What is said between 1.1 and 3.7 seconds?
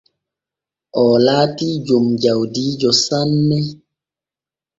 laatii jom jawdi sanne.